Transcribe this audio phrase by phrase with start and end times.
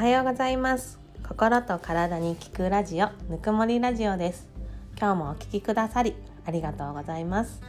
[0.00, 0.98] はようございます。
[1.28, 4.48] 心と体に聞くラジオぬくもりラジオです。
[4.98, 6.14] 今日もお聞きくださり
[6.46, 7.60] ありがとうございます。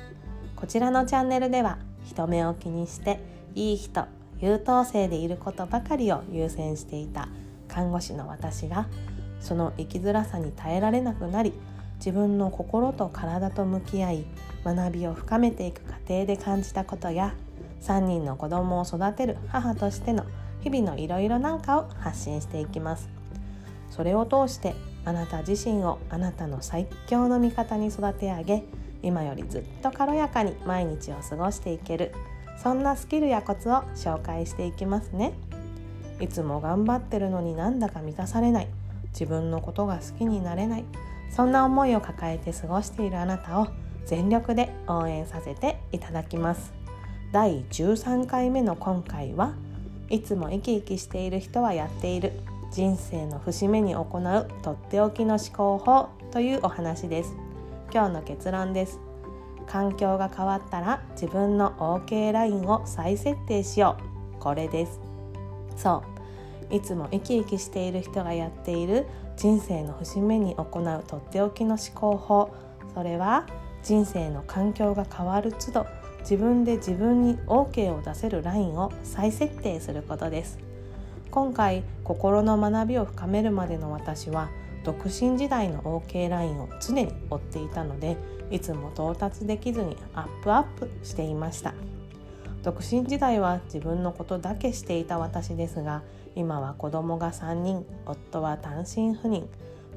[0.55, 3.19] こちらのチャンネルでは人目を気にして
[3.53, 4.05] いい人
[4.39, 7.27] 優等生でいることばかりを優先していた
[7.67, 8.87] 看護師の私が
[9.41, 11.51] その生きづらさに耐えられなくなり
[11.97, 14.25] 自分の心と体と向き合い
[14.63, 17.35] 学びを深めていく過程で感じたことや
[17.81, 20.23] 3人の子供を育てる母としての
[20.61, 23.09] 日々のいろいろなんかを発信していきます。
[23.89, 28.63] それを通してあなた自身をあなたの最強の味方に育て上げ
[29.03, 32.13] 今よりずっと軽やかに毎日を過ごしていける
[32.61, 35.33] そんなスキルやコツを紹介していきますね。
[36.19, 38.67] いつも頑張ってるのになんだか満たされない
[39.11, 40.85] 自分のことが好きになれない
[41.31, 43.67] そんな思いを抱えて過ごしているあなたを
[44.05, 46.73] 全力で応援させていただきます。
[47.31, 49.53] 第13回目の今回は
[50.11, 52.33] いつも生き生きしている人はやっている。
[52.69, 54.47] 人生の節目に行う。
[54.61, 57.33] とっておきの思考法というお話です。
[57.93, 58.99] 今日の結論です。
[59.67, 63.95] 環境が変わったら自分の OK ラインを再設定しよ
[64.35, 64.41] う。
[64.41, 64.99] これです。
[65.77, 66.03] そ
[66.69, 66.75] う。
[66.75, 69.05] いつも生き生きしている人がやっている。
[69.37, 71.03] 人生の節目に行う。
[71.07, 72.53] とっておきの思考法。
[72.93, 73.47] それは
[73.81, 75.85] 人生の環境が変わる都度
[76.21, 80.59] 自分で自分に OK を出せるラインを再設定することです。
[81.29, 84.49] 今回心の学びを深めるまでの私は
[84.83, 88.17] 独身時代の OK ラインを常に追っていたので
[88.49, 91.73] いつも到達できずにアップアップしていました。
[92.63, 96.03] 独身時代は自分のことだけしていた私ですが
[96.35, 99.47] 今は子供が3人夫は単身赴任。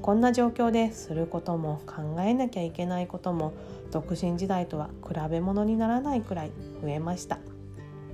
[0.01, 1.13] こんな状況です。
[1.13, 3.53] ることも考えなきゃいけないことも
[3.91, 7.39] 独身時代とは比べ物にならないくらい増えました。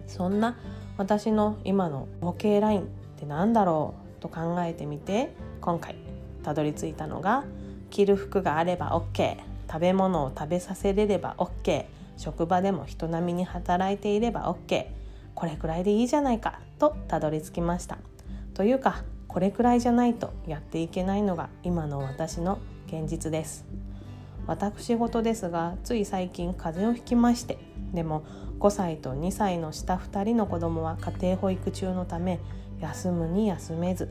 [0.07, 0.57] そんな
[0.97, 2.83] 私の今の OK ラインっ
[3.17, 5.95] て何だろうと考えてみて今回
[6.43, 7.43] たどり着いたのが
[7.89, 11.85] 着る服があれば OK 食べ物を食べさせれれば OK
[12.17, 14.87] 職場でも人並みに働いていれば OK
[15.33, 17.97] これくらいでいいじゃないかとたどり着きました。
[18.53, 23.65] というかこれくらいじゃないとやっていけないのが今の私の現実です。
[24.45, 27.57] 私事ですがつい最近風邪をひきまして。
[27.93, 28.23] でも
[28.59, 32.39] 5歳と2歳の下2人の子供は家庭保育中のため
[32.81, 34.09] 休むに休めず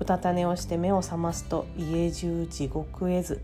[0.00, 3.42] うたた寝をして目を覚ますと家中地獄絵図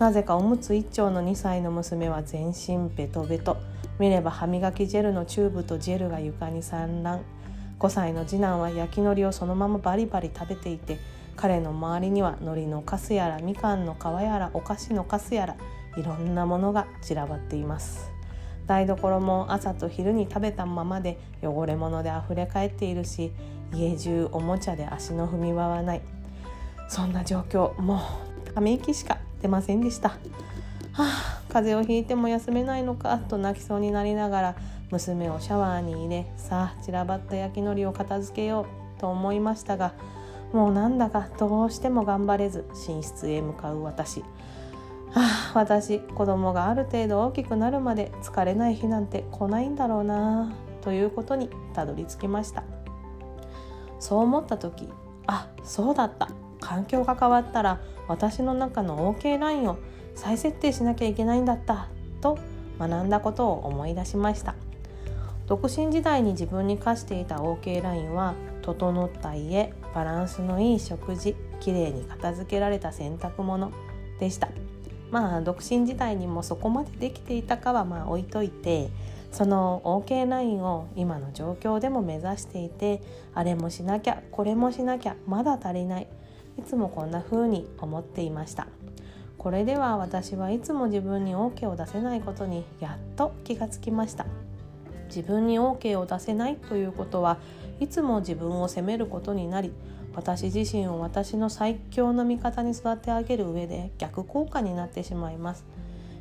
[0.00, 3.58] なぜかおむつ一丁の2歳の娘は全身ベトベト。
[3.98, 7.20] 見れば歯磨きジェルのチューブとジェルが床に散乱。
[7.80, 10.98] 5歳の次男は焼き海苔をそのままバリバリ食べていて
[11.34, 15.56] 彼の周りには海苔のカスやらみかんの皮やらお菓子のカスやら
[15.96, 18.12] いろんなものが散らばっています。
[18.66, 23.32] 台所も朝と昼に食べたままで汚れ物であふれかえっているし
[23.74, 26.02] 家中おもちゃで足の踏み場はない。
[26.88, 28.02] そんな状況も
[28.46, 30.18] うため息しか出ませんでした、は
[30.98, 34.56] あ、風邪をひいても休めないのかと泣きそうになりながら
[34.90, 38.66] 娘をシャワーに入れさあ散らばった焼きのりを片付けよ
[38.96, 39.92] うと思いましたが
[40.52, 44.22] もうなんだかどうしても頑張れず寝室へ向かう私。
[45.12, 52.64] はあ、私子供がある程度大きくなるまで疲れない日なんて来ないんだろうなということにたどり着きました。
[53.98, 54.88] そう思った時
[55.26, 56.28] あそうだった。
[56.60, 59.78] 環境が変わったら私の中の OK ラインを
[60.20, 61.88] 再設定しなきゃいけないんだった
[62.20, 62.38] と
[62.78, 64.54] 学んだことを思い出しました。
[65.46, 73.72] 独身時代に自分に課していた OK ラインは整った家バランスのいい食事きれいに片付けられた洗濯物
[74.20, 74.50] でした。
[75.10, 78.90] まあ独身時代にもそこまでできていたかはまあ置いといて
[79.32, 83.00] その OK ラインを今の状況でも目指していて
[83.34, 86.06] あれもしなきゃこれもしなきゃまだ足りない。
[86.58, 88.66] いつもこんな風に思っていました。
[89.40, 94.26] これでは私はいつも自分に OK を出せないことにやっと気がつきました。
[95.06, 97.38] 自分に OK を出せないということは
[97.80, 99.72] いつも自分を責めることになり
[100.14, 105.64] 私自身を私の最強の味方に育て上げる上で逆効果になってしまいます。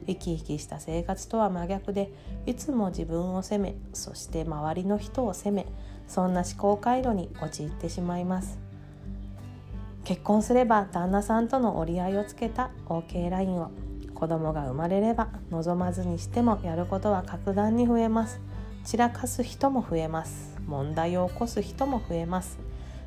[0.08, 2.14] 生き生きした生活とは真逆で
[2.46, 5.68] いつも自分を責めそして周りの人を責め
[6.08, 8.69] そんな思考回路に陥ってしまいます。
[10.10, 13.70] 結婚すれば旦那さんとの折り合いをつけた OK ラインを
[14.16, 18.42] 子供が生まれれば望まずにしてもやることは格段に増えます。
[18.84, 20.58] 散らかす人も増えます。
[20.66, 22.58] 問題を起こす人も増えます。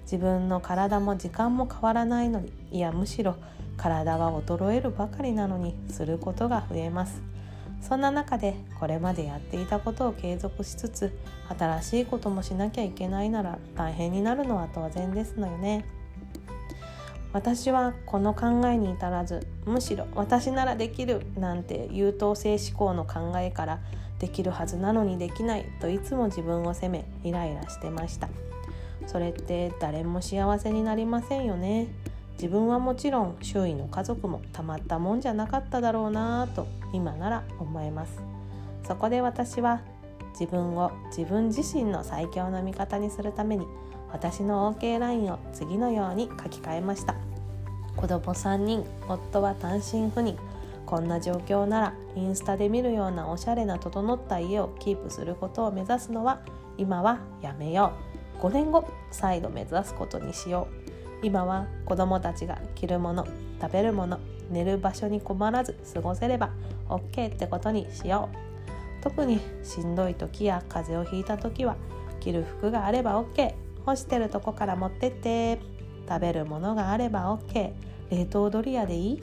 [0.05, 3.35] 自分の体も時間も変わらないのにいやむしろ
[3.77, 7.21] 体は衰えるばかりなのにすることが増えます。
[7.81, 11.19] そんな中でこれまでやっていたことを継続しつつ
[11.59, 15.85] 新しいこともしなきゃいけないなら大変になるのは当然ですのよね。
[17.33, 23.81] 私はこの考えに至らずむしろ私ならできるなんて優等生思考の考えから
[24.19, 28.29] できるはずなのにできないといつも自分を責めイライラしてました。
[29.07, 31.89] それって誰も幸せになりませんよね。
[32.35, 38.21] 自分はもちろん周囲の家族もたまったもんじゃなかっただろうなぁと今なら思えます。
[38.87, 39.81] そこで私は
[40.39, 43.67] 自分を自分自身の最強の味方にするために
[44.13, 47.17] 私の OK ラインを次のように書き換えました。
[47.97, 50.37] 子供3人夫は単身赴任。
[50.87, 56.43] こんな状況ならインスタで見るようなおしゃれな整った家をキープすることを目指すのは
[56.77, 57.93] 今はやめよ
[58.39, 58.43] う。
[58.43, 61.27] 5年後再度目指すことにしよう。
[61.27, 63.27] 今は子供たちが着るもの
[63.61, 64.19] 食べるもの
[64.51, 66.51] 寝る場所に困らず過ごせれば
[66.89, 69.03] OK ってことにしよう。
[69.03, 71.77] 特にしんどい時や風邪をひいた時は
[72.21, 73.55] 着る服があれば OK
[73.85, 75.59] 干してるとこから持ってって
[76.09, 77.73] 食べるものがあれば OK
[78.11, 79.23] 冷凍ドリアでいい？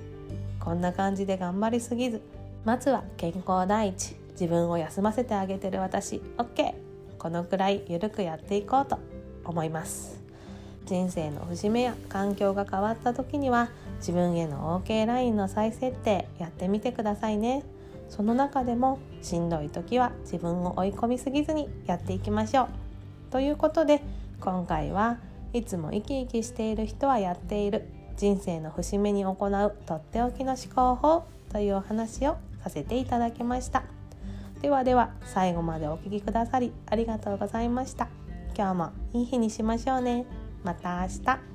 [0.59, 2.21] こんな感じで頑張りすぎず。
[2.65, 4.15] まずは健康第一。
[4.31, 6.73] 自分を休ませてあげてる私 OK
[7.17, 8.97] このくらいゆるくやっていこうと
[9.43, 10.21] 思います。
[10.85, 17.63] 人生の節目や環境が変わった時には自分への OK ラインの再設定やってみてくださいね。
[18.09, 22.67] その中でもしんどい時は自分を追い込みすぎずにやっていきましょう。
[23.31, 24.01] ということで
[24.41, 25.17] 今回は
[25.53, 33.83] いつも生き生きしている人はやっている人生の節目に行うとっておきの思考法というお話をさせていただきました
[34.61, 38.09] ではでは最後までお聴きくださりありがとうございました
[38.55, 40.25] 今日もいい日にしましょうね
[40.63, 41.48] また明日